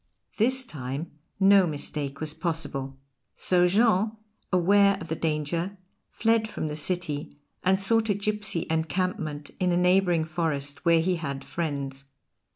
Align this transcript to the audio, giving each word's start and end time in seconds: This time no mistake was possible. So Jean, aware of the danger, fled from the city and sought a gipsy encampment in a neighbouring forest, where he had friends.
This 0.39 0.65
time 0.65 1.11
no 1.39 1.67
mistake 1.67 2.19
was 2.19 2.33
possible. 2.33 2.97
So 3.35 3.67
Jean, 3.67 4.13
aware 4.51 4.97
of 4.99 5.09
the 5.09 5.15
danger, 5.15 5.77
fled 6.09 6.49
from 6.49 6.69
the 6.69 6.75
city 6.75 7.37
and 7.63 7.79
sought 7.79 8.09
a 8.09 8.15
gipsy 8.15 8.65
encampment 8.67 9.51
in 9.59 9.71
a 9.71 9.77
neighbouring 9.77 10.25
forest, 10.25 10.85
where 10.85 11.01
he 11.01 11.17
had 11.17 11.43
friends. 11.43 12.05